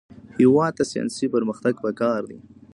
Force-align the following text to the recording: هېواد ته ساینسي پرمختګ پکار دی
هېواد 0.37 0.71
ته 0.77 0.83
ساینسي 0.91 1.25
پرمختګ 1.35 1.73
پکار 1.83 2.21
دی 2.29 2.39